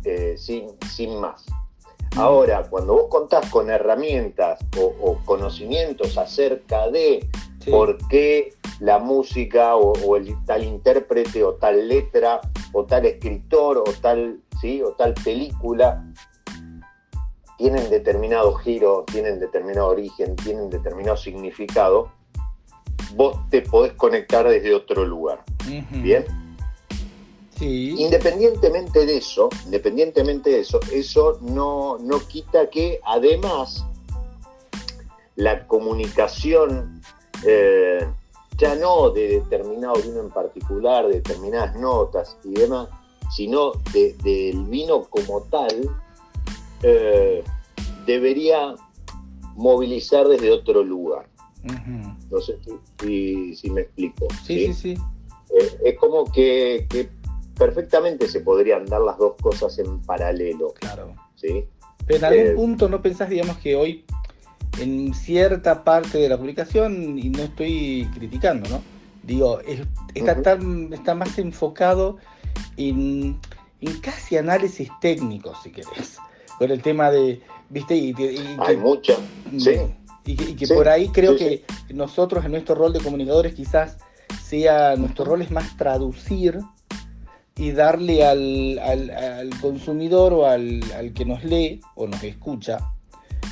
eh, 0.04 0.34
sin, 0.36 0.68
sin 0.94 1.18
más. 1.18 1.46
Ahora, 2.16 2.62
cuando 2.68 2.92
vos 2.94 3.06
contás 3.08 3.48
con 3.50 3.70
herramientas 3.70 4.60
o, 4.78 4.92
o 5.00 5.18
conocimientos 5.24 6.18
acerca 6.18 6.88
de 6.90 7.28
sí. 7.60 7.70
por 7.70 7.96
qué 8.08 8.52
la 8.80 8.98
música 8.98 9.74
o, 9.76 9.92
o 10.06 10.16
el 10.16 10.34
tal 10.44 10.62
intérprete 10.64 11.42
o 11.42 11.54
tal 11.54 11.88
letra 11.88 12.40
o 12.72 12.84
tal 12.84 13.06
escritor 13.06 13.78
o 13.78 13.84
tal, 14.02 14.40
¿sí? 14.60 14.82
o 14.82 14.92
tal 14.92 15.14
película 15.14 16.04
tienen 17.58 17.88
determinado 17.90 18.54
giro, 18.54 19.04
tienen 19.10 19.38
determinado 19.40 19.88
origen, 19.88 20.34
tienen 20.36 20.70
determinado 20.70 21.16
significado, 21.16 22.10
vos 23.14 23.38
te 23.50 23.62
podés 23.62 23.92
conectar 23.92 24.48
desde 24.48 24.74
otro 24.74 25.04
lugar. 25.04 25.42
¿Bien? 25.90 26.24
Sí, 27.56 27.94
Independientemente 27.98 29.06
de 29.06 29.18
eso, 29.18 29.48
independientemente 29.66 30.50
de 30.50 30.60
eso, 30.60 30.80
eso 30.92 31.38
no, 31.40 31.98
no 31.98 32.18
quita 32.18 32.68
que 32.68 33.00
además 33.04 33.84
la 35.36 35.66
comunicación, 35.68 37.00
eh, 37.46 38.04
ya 38.56 38.74
no 38.74 39.10
de 39.10 39.40
determinado 39.40 39.94
vino 39.94 40.20
en 40.20 40.30
particular, 40.30 41.06
de 41.06 41.14
determinadas 41.14 41.76
notas 41.76 42.36
y 42.44 42.54
demás, 42.54 42.88
sino 43.34 43.72
de- 43.92 44.14
del 44.24 44.64
vino 44.64 45.02
como 45.04 45.42
tal, 45.42 45.88
eh, 46.84 47.42
debería 48.06 48.74
movilizar 49.56 50.28
desde 50.28 50.50
otro 50.50 50.82
lugar. 50.84 51.26
No 52.30 52.40
sé 52.40 52.58
si, 53.00 53.70
me 53.70 53.80
explico. 53.82 54.28
sí, 54.44 54.66
sí, 54.66 54.74
sí. 54.74 54.98
Eh, 55.58 55.78
es 55.84 55.98
como 55.98 56.30
que, 56.30 56.86
que 56.90 57.08
perfectamente 57.56 58.28
se 58.28 58.40
podrían 58.40 58.84
dar 58.86 59.00
las 59.00 59.16
dos 59.18 59.34
cosas 59.40 59.78
en 59.78 60.00
paralelo, 60.02 60.74
claro. 60.74 61.14
¿sí? 61.36 61.64
Pero 62.06 62.18
en 62.18 62.24
algún 62.24 62.46
Eh, 62.46 62.54
punto 62.54 62.88
no 62.88 63.00
pensás, 63.00 63.30
digamos, 63.30 63.56
que 63.58 63.76
hoy 63.76 64.04
en 64.80 65.14
cierta 65.14 65.84
parte 65.84 66.18
de 66.18 66.28
la 66.28 66.36
publicación, 66.36 67.18
y 67.18 67.28
no 67.30 67.44
estoy 67.44 68.08
criticando, 68.14 68.68
¿no? 68.68 68.82
Digo, 69.22 69.60
es- 69.60 69.86
está, 70.14 70.42
tan- 70.42 70.92
está 70.92 71.14
más 71.14 71.38
enfocado 71.38 72.18
en, 72.76 73.38
en 73.80 74.00
casi 74.00 74.36
análisis 74.36 74.90
técnicos, 75.00 75.56
si 75.62 75.70
querés, 75.70 76.18
con 76.58 76.70
el 76.70 76.82
tema 76.82 77.10
de, 77.10 77.40
¿viste? 77.70 77.96
Y, 77.96 78.14
y- 78.16 78.22
y 78.22 78.56
Hay 78.58 78.76
que- 78.76 78.80
mucha, 78.82 79.14
sí, 79.58 79.72
y 80.24 80.36
que, 80.36 80.50
y 80.50 80.54
que 80.54 80.66
Sí, 80.66 80.74
por 80.74 80.88
ahí 80.88 81.08
creo 81.08 81.32
sí, 81.36 81.38
que 81.38 81.64
nosotros 81.94 82.44
en 82.44 82.52
nuestro 82.52 82.74
rol 82.74 82.92
de 82.92 83.00
comunicadores 83.00 83.54
quizás 83.54 83.98
sea, 84.42 84.96
nuestro 84.96 85.24
rol 85.24 85.42
es 85.42 85.50
más 85.50 85.76
traducir 85.76 86.58
y 87.56 87.70
darle 87.72 88.24
al, 88.24 88.78
al- 88.78 89.10
al 89.10 89.50
consumidor 89.60 90.32
o 90.32 90.46
al, 90.46 90.80
al 90.96 91.12
que 91.12 91.24
nos 91.24 91.44
lee 91.44 91.80
o 91.94 92.06
nos 92.06 92.22
escucha 92.24 92.78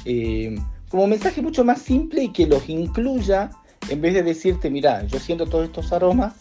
eh, 0.05 0.55
como 0.91 1.07
mensaje 1.07 1.41
mucho 1.43 1.65
más 1.65 1.81
simple 1.81 2.25
y 2.25 2.33
que 2.33 2.47
los 2.47 2.69
incluya 2.69 3.51
en 3.89 4.01
vez 4.01 4.15
de 4.15 4.23
decirte, 4.23 4.71
mira, 4.71 5.05
yo 5.07 5.19
siento 5.19 5.47
todos 5.47 5.65
estos 5.67 5.93
aromas 5.93 6.35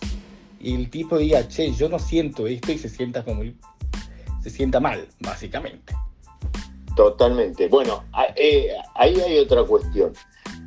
y 0.60 0.76
el 0.76 0.90
tipo 0.92 1.18
diga, 1.18 1.48
che, 1.48 1.72
yo 1.74 1.90
no 1.90 1.98
siento 2.00 2.46
esto 2.48 2.72
y 2.72 2.78
se 2.78 2.88
sienta 2.90 3.24
como 3.24 3.42
se 4.42 4.50
sienta 4.50 4.80
mal, 4.80 5.08
básicamente. 5.20 5.94
Totalmente. 6.96 7.68
Bueno, 7.68 8.04
eh, 8.36 8.74
ahí 8.96 9.20
hay 9.20 9.40
otra 9.40 9.64
cuestión. 9.64 10.14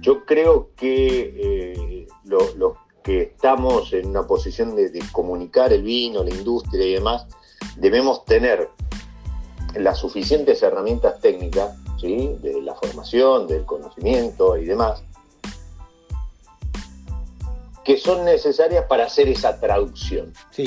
Yo 0.00 0.24
creo 0.24 0.70
que 0.76 1.34
eh, 1.36 2.06
lo- 2.24 2.54
los 2.56 2.72
que 3.02 3.22
estamos 3.22 3.92
en 3.92 4.06
una 4.08 4.26
posición 4.26 4.74
de, 4.76 4.88
de 4.90 5.02
comunicar 5.12 5.72
el 5.72 5.82
vino, 5.82 6.22
la 6.24 6.30
industria 6.30 6.86
y 6.86 6.92
demás, 6.94 7.26
debemos 7.76 8.24
tener 8.24 8.70
las 9.74 9.98
suficientes 9.98 10.62
herramientas 10.62 11.20
técnicas, 11.20 11.76
¿sí? 12.00 12.36
de 12.40 12.62
la 12.62 12.74
formación, 12.74 13.46
del 13.46 13.64
conocimiento 13.64 14.56
y 14.56 14.64
demás, 14.64 15.02
que 17.84 17.98
son 17.98 18.24
necesarias 18.24 18.86
para 18.88 19.04
hacer 19.04 19.28
esa 19.28 19.60
traducción. 19.60 20.32
Sí, 20.50 20.64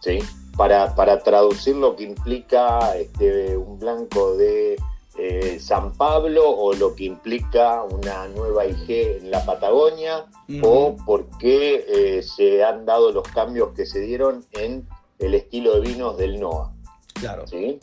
¿sí? 0.00 0.20
Para, 0.58 0.94
para 0.94 1.22
traducir 1.22 1.76
lo 1.76 1.94
que 1.96 2.02
implica 2.04 2.94
este, 2.96 3.56
un 3.56 3.78
blanco 3.78 4.36
de 4.36 4.76
eh, 5.16 5.58
San 5.60 5.92
Pablo 5.92 6.50
o 6.50 6.74
lo 6.74 6.94
que 6.94 7.04
implica 7.04 7.82
una 7.84 8.26
nueva 8.28 8.66
IG 8.66 8.90
en 9.22 9.30
la 9.30 9.44
Patagonia 9.46 10.26
o 10.62 10.96
por 11.06 11.26
qué 11.38 11.84
eh, 12.18 12.22
se 12.22 12.62
han 12.64 12.84
dado 12.84 13.10
los 13.12 13.26
cambios 13.28 13.70
que 13.74 13.86
se 13.86 14.00
dieron 14.00 14.44
en 14.52 14.86
el 15.20 15.34
estilo 15.34 15.74
de 15.74 15.80
vinos 15.88 16.16
del 16.18 16.38
NOA. 16.40 16.72
claro. 17.14 17.46
¿sí? 17.46 17.78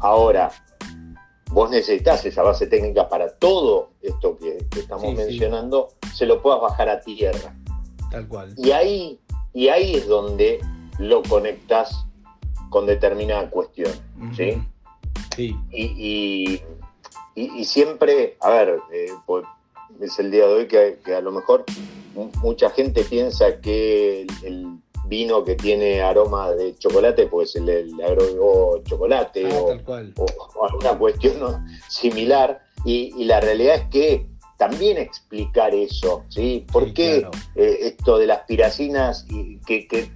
Ahora, 0.00 0.50
vos 1.52 1.70
necesitas 1.70 2.24
esa 2.26 2.42
base 2.42 2.66
técnica 2.66 3.08
para 3.08 3.28
todo 3.38 3.90
esto 4.02 4.36
que, 4.36 4.66
que 4.68 4.80
estamos 4.80 5.04
Sí, 5.04 5.10
sí. 5.10 5.16
mencionando, 5.16 5.88
se 6.12 6.26
lo 6.26 6.42
puedas 6.42 6.60
bajar 6.60 6.88
a 6.88 7.00
tierra. 7.00 7.54
Tal 8.10 8.26
cual. 8.26 8.52
Y 8.56 8.72
ahí, 8.72 9.20
y 9.54 9.68
ahí 9.68 9.94
es 9.94 10.08
donde 10.08 10.60
lo 10.98 11.22
conectas 11.22 12.04
con 12.70 12.86
determinada 12.86 13.48
cuestión. 13.50 13.92
¿sí? 14.36 14.54
Sí, 15.36 15.56
Y, 15.70 15.84
y- 15.84 16.62
y- 17.34 17.60
y 17.60 17.64
siempre, 17.64 18.36
a 18.40 18.50
ver, 18.50 18.78
eh, 18.92 19.06
pues, 19.26 19.44
es 20.00 20.18
el 20.18 20.30
día 20.30 20.46
de 20.46 20.52
hoy 20.54 20.66
que, 20.68 20.98
que 21.04 21.14
a 21.14 21.20
lo 21.20 21.32
mejor 21.32 21.64
mucha 22.42 22.70
gente 22.70 23.04
piensa 23.04 23.60
que 23.60 24.22
el, 24.22 24.28
el 24.44 24.66
vino 25.06 25.44
que 25.44 25.54
tiene 25.54 26.00
aroma 26.02 26.50
de 26.52 26.76
chocolate, 26.78 27.26
pues 27.26 27.54
le, 27.56 27.84
le 27.84 28.04
agregó 28.04 28.82
chocolate 28.84 29.46
Ah, 29.50 30.12
o, 30.16 30.64
alguna 30.66 30.98
cuestión 30.98 31.40
¿no? 31.40 31.64
similar. 31.88 32.62
Y, 32.84 33.12
y 33.16 33.24
la 33.24 33.40
realidad 33.40 33.76
es 33.76 33.84
que 33.88 34.26
también 34.58 34.96
explicar 34.98 35.74
eso, 35.74 36.24
¿sí? 36.28 36.64
¿Por 36.72 36.86
Sí, 36.86 36.92
qué 36.94 37.18
claro. 37.20 37.30
eh, 37.56 37.78
esto 37.82 38.18
de 38.18 38.26
las 38.26 38.40
piracinas, 38.40 39.26
y 39.28 39.58
que, 39.60 39.86
que 39.88 40.10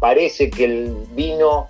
parece 0.00 0.50
que 0.50 0.64
el 0.64 0.94
vino, 1.14 1.68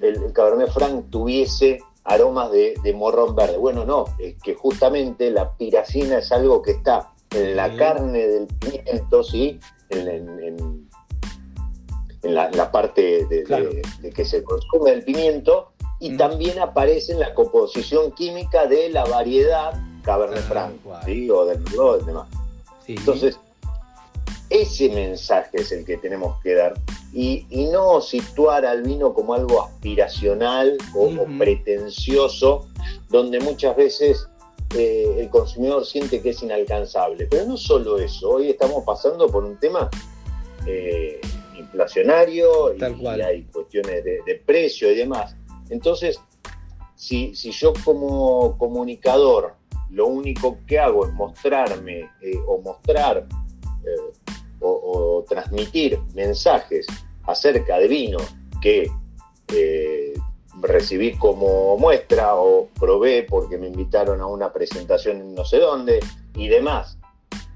el, 0.00 0.22
el 0.22 0.32
Cabernet 0.32 0.70
Franc, 0.72 1.04
tuviese 1.10 1.80
aromas 2.04 2.50
de, 2.52 2.74
de 2.82 2.92
morrón 2.92 3.34
verde? 3.34 3.56
Bueno, 3.58 3.84
no, 3.84 4.04
es 4.18 4.36
que 4.42 4.54
justamente 4.54 5.30
la 5.30 5.52
piracina 5.56 6.18
es 6.18 6.30
algo 6.32 6.62
que 6.62 6.70
está 6.72 7.10
en 7.32 7.56
la 7.56 7.74
carne 7.76 8.26
del 8.26 8.46
pimiento, 8.46 9.22
¿sí? 9.24 9.58
En, 9.90 10.08
en- 10.08 10.40
en- 10.42 10.88
en 12.22 12.34
la, 12.34 12.72
parte 12.72 13.02
de, 13.02 13.26
de- 13.26 13.42
Claro. 13.44 13.70
de 14.00 14.10
que 14.10 14.24
se 14.24 14.42
consume 14.42 14.90
el 14.92 15.04
pimiento 15.04 15.72
y 16.00 16.10
Mm. 16.10 16.16
también 16.16 16.58
aparece 16.58 17.12
en 17.12 17.20
la 17.20 17.32
composición 17.34 18.10
química 18.12 18.66
de 18.66 18.88
la 18.90 19.04
variedad 19.04 19.74
Cabernet 20.02 20.42
Franc. 20.44 20.74
¿sí? 21.04 21.30
o 21.30 21.44
del 21.44 21.60
Merlot, 21.60 22.04
demás. 22.04 22.28
Sí. 22.84 22.94
Entonces, 22.98 23.38
ese 24.50 24.88
mensaje 24.90 25.50
es 25.60 25.72
el 25.72 25.84
que 25.84 25.96
tenemos 25.98 26.40
que 26.42 26.54
dar 26.54 26.74
y, 27.18 27.46
y 27.48 27.64
no 27.70 28.02
situar 28.02 28.66
al 28.66 28.82
vino 28.82 29.14
como 29.14 29.32
algo 29.32 29.62
aspiracional 29.62 30.76
o, 30.94 31.08
pretencioso, 31.38 32.68
donde 33.08 33.40
muchas 33.40 33.74
veces 33.74 34.28
eh, 34.76 35.16
el 35.20 35.30
consumidor 35.30 35.86
siente 35.86 36.20
que 36.20 36.30
es 36.30 36.42
inalcanzable. 36.42 37.26
Pero 37.30 37.46
no 37.46 37.56
solo 37.56 37.98
eso, 37.98 38.32
hoy 38.32 38.50
estamos 38.50 38.84
pasando 38.84 39.30
por 39.30 39.44
un 39.44 39.56
tema 39.58 39.88
eh, 40.66 41.18
inflacionario 41.58 42.74
y, 42.74 42.78
Tal 42.78 42.98
cual. 42.98 43.20
y 43.20 43.22
hay 43.22 43.42
cuestiones 43.44 44.04
de, 44.04 44.20
de 44.26 44.34
precio 44.44 44.92
y 44.92 44.96
demás. 44.96 45.34
Entonces, 45.70 46.20
si, 46.96 47.34
si 47.34 47.50
yo 47.50 47.72
como 47.82 48.58
comunicador 48.58 49.54
lo 49.88 50.06
único 50.06 50.58
que 50.66 50.78
hago 50.78 51.06
es 51.06 51.14
mostrarme 51.14 52.10
eh, 52.20 52.38
o 52.46 52.60
mostrar 52.60 53.26
o, 54.60 54.68
o 54.68 55.24
transmitir 55.26 55.98
mensajes 56.12 56.86
acerca 57.26 57.78
de 57.78 57.88
vino 57.88 58.18
que 58.60 58.90
eh, 59.48 60.14
recibí 60.60 61.14
como 61.16 61.76
muestra 61.76 62.36
o 62.36 62.68
probé 62.78 63.24
porque 63.28 63.58
me 63.58 63.66
invitaron 63.68 64.20
a 64.20 64.26
una 64.26 64.52
presentación 64.52 65.18
en 65.20 65.34
no 65.34 65.44
sé 65.44 65.58
dónde 65.58 66.00
y 66.34 66.48
demás, 66.48 66.98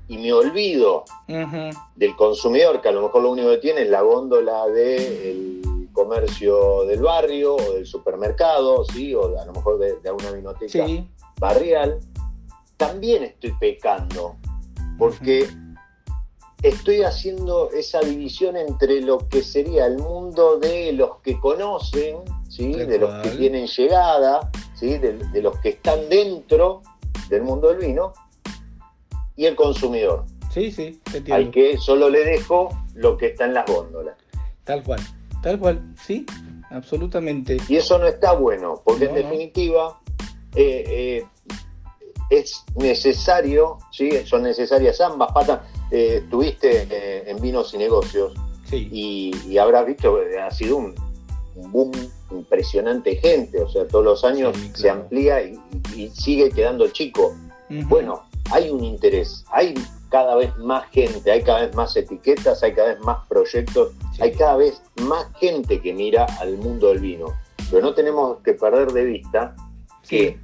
y 0.09 0.19
me 0.19 0.33
olvido 0.33 1.05
del 1.97 2.17
consumidor, 2.17 2.81
que 2.81 2.89
a 2.89 2.93
lo 2.93 3.03
mejor 3.03 3.23
lo 3.23 3.31
único 3.31 3.49
que 3.51 3.59
tiene 3.59 3.83
es 3.83 3.89
la 3.91 4.03
góndola 4.03 4.67
del 4.67 5.89
comercio 5.93 6.85
del 6.85 7.01
barrio 7.01 7.57
o 7.57 7.73
del 7.75 7.87
supermercado, 7.87 8.85
¿sí? 8.87 9.15
o 9.15 9.39
a 9.39 9.45
lo 9.45 9.53
mejor 9.53 9.79
de, 9.79 10.01
de 10.01 10.09
alguna 10.09 10.33
vinoteca 10.33 10.87
Sí. 10.87 11.09
barrial, 11.39 12.01
también 12.77 13.23
estoy 13.25 13.53
pecando, 13.61 14.37
porque 14.99 15.47
estoy 16.63 17.03
haciendo 17.03 17.71
esa 17.71 18.01
división 18.01 18.57
entre 18.57 19.01
lo 19.01 19.19
que 19.29 19.43
sería 19.43 19.87
el 19.87 19.99
mundo 19.99 20.59
de 20.59 20.93
los 20.93 21.17
que 21.23 21.39
conocen, 21.39 22.19
¿sí? 22.49 22.73
De 22.73 22.99
los 22.99 23.23
que 23.23 23.31
tienen 23.31 23.67
llegada, 23.67 24.51
¿sí? 24.75 24.99
de, 24.99 25.15
de 25.15 25.43
los 25.43 25.59
que 25.61 25.71
están 25.71 26.09
dentro 26.09 26.83
del 27.29 27.43
mundo 27.43 27.69
del 27.69 27.79
vino, 27.79 28.13
y 29.37 29.47
el 29.47 29.57
consumidor, 29.57 30.25
Sí, 30.53 30.71
sí, 30.73 31.01
te 31.05 31.11
al 31.33 31.43
entiendo. 31.43 31.51
que 31.53 31.79
solo 31.79 32.11
le 32.11 32.25
dejo 32.25 32.69
lo 32.95 33.17
que 33.17 33.29
está 33.29 33.45
en 33.47 33.55
las 33.55 33.65
góndolas. 33.67 34.17
Tal 34.65 34.83
cual. 34.83 35.01
Tal 35.43 35.59
cual. 35.59 35.81
Sí, 36.05 36.27
absolutamente. 36.71 37.57
Y 37.69 37.77
eso 37.77 37.99
no 37.99 38.07
está 38.07 38.33
bueno, 38.33 38.83
porque 38.85 39.07
No, 39.07 39.17
en 39.17 39.23
no. 39.23 39.29
definitiva 39.29 40.01
eh, 40.57 40.85
eh, 40.87 41.57
es 42.29 42.65
necesario, 42.75 43.79
¿sí? 43.93 44.11
son 44.27 44.43
necesarias 44.43 45.01
ambas 45.01 45.33
patas. 45.33 45.61
Eh, 45.91 46.21
estuviste 46.23 46.87
eh, 46.91 47.25
en 47.27 47.41
Vinos 47.41 47.75
y 47.75 47.79
Negocios 47.79 48.33
Sí. 48.65 48.89
y, 48.93 49.33
y 49.49 49.59
habrás 49.59 49.85
visto, 49.87 50.17
ha 50.41 50.51
sido 50.53 50.77
un, 50.77 50.95
boom 51.57 51.91
impresionante 52.31 53.17
gente, 53.17 53.61
o 53.61 53.69
sea, 53.69 53.87
todos 53.89 54.05
los 54.05 54.25
años 54.25 54.57
Sí, 54.57 54.71
se 54.75 54.91
amplía 54.91 55.43
y, 55.43 55.59
y 55.97 56.09
sigue 56.11 56.51
quedando 56.51 56.87
chico. 56.89 57.35
Bueno, 57.69 58.23
hay 58.51 58.71
un 58.71 58.83
interés, 58.85 59.45
hay 59.51 59.75
cada 60.09 60.37
vez 60.37 60.57
más 60.59 60.89
gente, 60.91 61.31
hay 61.31 61.43
cada 61.43 61.67
vez 61.67 61.75
más 61.75 61.97
etiquetas, 61.97 62.63
hay 62.63 62.73
cada 62.75 62.95
vez 62.95 63.01
más 63.01 63.27
proyectos, 63.29 63.93
Sí. 64.15 64.23
hay 64.23 64.33
cada 64.33 64.57
vez 64.57 64.81
más 65.03 65.27
gente 65.39 65.81
que 65.81 65.93
mira 65.93 66.25
al 66.41 66.57
mundo 66.57 66.89
del 66.89 67.01
vino. 67.01 67.27
Pero 67.71 67.83
no 67.83 67.95
tenemos 67.95 68.39
que 68.45 68.55
perder 68.55 68.93
de 68.93 69.05
vista 69.05 69.55
que 70.09 70.39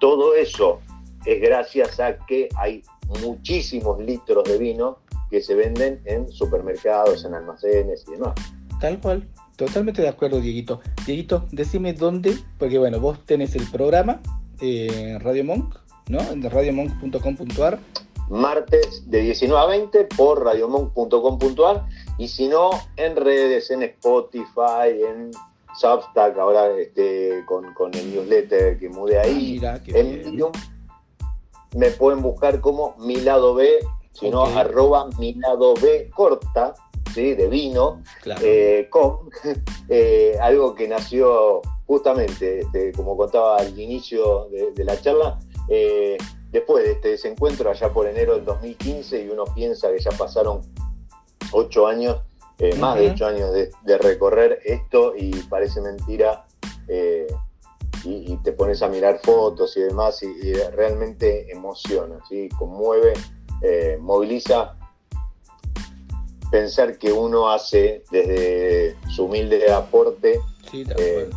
todo 0.00 0.34
eso 0.34 0.80
es 1.24 1.40
gracias 1.40 2.00
a 2.00 2.16
que 2.26 2.48
hay 2.56 2.82
muchísimos 3.22 4.00
litros 4.00 4.44
de 4.44 4.58
vino 4.58 4.98
que 5.30 5.40
se 5.40 5.54
venden 5.54 6.00
en 6.04 6.30
supermercados, 6.30 7.24
en 7.24 7.34
almacenes 7.34 8.04
y 8.08 8.12
demás. 8.12 8.34
Tal 8.80 9.00
cual. 9.00 9.28
Totalmente 9.56 10.02
de 10.02 10.08
acuerdo, 10.08 10.40
Dieguito. 10.40 10.80
Dieguito, 11.06 11.46
decime 11.52 11.92
dónde, 11.92 12.36
porque 12.58 12.78
bueno, 12.78 12.98
vos 12.98 13.24
tenés 13.24 13.54
el 13.54 13.70
programa 13.70 14.20
eh, 14.60 15.12
en 15.14 15.20
Radio 15.20 15.44
Monk, 15.44 15.76
¿no? 16.08 16.20
En 16.20 16.42
radiomonk.com.ar. 16.42 17.78
Martes 18.30 19.08
de 19.10 19.20
19 19.20 19.62
a 19.62 19.66
20 19.66 20.04
por 20.16 20.42
radiomonk.com.ar 20.42 21.86
y 22.18 22.28
si 22.28 22.48
no, 22.48 22.70
en 22.96 23.16
redes, 23.16 23.70
en 23.70 23.82
Spotify, 23.82 25.02
en 25.06 25.30
Substack, 25.76 26.38
ahora 26.38 26.70
este, 26.78 27.44
con, 27.46 27.74
con 27.74 27.92
el 27.94 28.14
newsletter 28.14 28.78
que 28.78 28.88
mudé 28.88 29.18
ahí. 29.18 29.52
Mira, 29.54 29.82
qué 29.82 29.98
en 29.98 30.36
bien. 30.36 30.50
Me 31.74 31.90
pueden 31.90 32.22
buscar 32.22 32.60
como 32.60 32.94
mi 32.98 33.16
lado 33.16 33.54
B, 33.54 33.78
si 34.12 34.30
no, 34.30 34.42
Ok. 34.44 34.56
arroba 34.56 35.08
mi 35.18 35.34
lado 35.34 35.74
B 35.74 36.10
corta, 36.14 36.74
¿sí? 37.12 37.34
de 37.34 37.48
vino, 37.48 38.02
Claro. 38.22 38.40
eh, 38.44 38.88
con 38.90 39.28
eh, 39.88 40.36
algo 40.40 40.74
que 40.74 40.86
nació 40.88 41.60
justamente, 41.86 42.60
este, 42.60 42.92
como 42.92 43.16
contaba 43.16 43.58
al 43.58 43.78
inicio 43.78 44.48
de, 44.50 44.72
de 44.72 44.84
la 44.84 45.00
charla, 45.00 45.38
eh, 45.68 46.16
después 46.50 46.84
de 46.84 46.92
este 46.92 47.08
desencuentro 47.10 47.68
allá 47.70 47.92
por 47.92 48.06
enero 48.06 48.36
del 48.36 48.44
2015 48.44 49.24
y 49.24 49.28
uno 49.28 49.44
piensa 49.54 49.90
que 49.92 49.98
ya 50.00 50.10
pasaron 50.12 50.60
ocho 51.52 51.86
años, 51.86 52.18
más 52.78 52.96
de 52.98 53.10
ocho 53.10 53.26
años 53.26 53.52
de, 53.52 53.70
de 53.84 53.98
recorrer 53.98 54.60
esto 54.64 55.14
y 55.16 55.30
parece 55.50 55.80
mentira. 55.80 56.46
Y, 58.04 58.32
y 58.32 58.36
te 58.42 58.52
pones 58.52 58.82
a 58.82 58.88
mirar 58.88 59.20
fotos 59.22 59.76
y 59.76 59.80
demás 59.80 60.22
y, 60.22 60.26
y 60.26 60.52
realmente 60.54 61.50
emociona, 61.50 62.18
¿sí? 62.28 62.48
conmueve, 62.58 63.14
eh, 63.62 63.98
moviliza 64.00 64.76
pensar 66.50 66.98
que 66.98 67.12
uno 67.12 67.50
hace 67.50 68.04
desde 68.10 68.96
su 69.10 69.24
humilde 69.24 69.72
aporte 69.72 70.38
sí, 70.70 70.84
eh, 70.98 71.28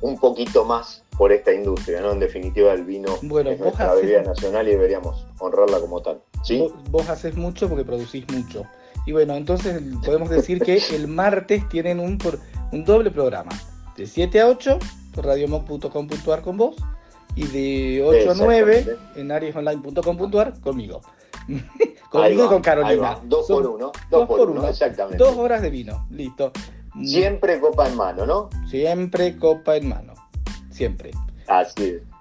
un 0.00 0.18
poquito 0.18 0.64
más 0.64 1.02
por 1.18 1.30
esta 1.32 1.52
industria, 1.52 2.00
¿no? 2.00 2.12
En 2.12 2.20
definitiva 2.20 2.72
el 2.72 2.84
vino 2.84 3.18
Bueno, 3.22 3.50
es 3.50 3.60
nuestra 3.60 3.94
bebida 3.94 4.22
nacional 4.22 4.66
y 4.66 4.72
deberíamos 4.72 5.26
honrarla 5.38 5.78
como 5.80 6.00
tal. 6.00 6.22
¿sí? 6.42 6.58
Vos, 6.58 6.72
vos 6.90 7.08
haces 7.08 7.36
mucho 7.36 7.68
porque 7.68 7.84
producís 7.84 8.24
mucho. 8.32 8.64
Y 9.06 9.12
bueno, 9.12 9.34
entonces 9.34 9.82
podemos 10.04 10.30
decir 10.30 10.60
que 10.60 10.80
el 10.94 11.08
martes 11.08 11.68
tienen 11.68 12.00
un, 12.00 12.16
por- 12.18 12.38
un 12.72 12.84
doble 12.84 13.10
programa. 13.10 13.50
De 13.96 14.06
7 14.06 14.40
a 14.40 14.48
8 14.48 14.78
por 14.78 14.88
radiomoc.com.ar 15.14 16.42
con 16.42 16.56
vos 16.56 16.76
y 17.34 17.46
de 17.46 18.02
8 18.04 18.30
a 18.30 18.34
9 18.34 18.78
Exactamente. 18.78 19.20
en 19.20 19.32
ariesonline.com.ar 19.32 20.60
conmigo. 20.60 21.00
Conmigo 22.10 22.42
va, 22.42 22.46
y 22.46 22.48
con 22.48 22.62
Carolina. 22.62 23.18
Dos 23.24 23.46
Son 23.46 23.62
por 23.62 23.72
uno, 23.72 23.92
dos, 24.10 24.28
por 24.28 24.50
uno, 24.50 24.68
exactamente. 24.68 25.16
Dos 25.16 25.34
horas 25.38 25.62
de 25.62 25.70
vino, 25.70 26.06
listo. 26.10 26.52
Siempre 27.02 27.58
copa 27.58 27.88
en 27.88 27.96
mano, 27.96 28.26
¿no? 28.26 28.50
Siempre 28.68 29.38
copa 29.38 29.76
en 29.76 29.88
mano. 29.88 30.12
Siempre. 30.70 31.10
Así 31.48 31.84
es. 31.84 32.11